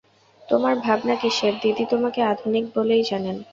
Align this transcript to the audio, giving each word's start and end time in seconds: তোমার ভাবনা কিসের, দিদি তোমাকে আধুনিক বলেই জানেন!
তোমার 0.41 0.75
ভাবনা 0.79 1.15
কিসের, 1.15 1.53
দিদি 1.61 1.83
তোমাকে 1.85 2.19
আধুনিক 2.31 2.65
বলেই 2.75 3.03
জানেন! 3.03 3.37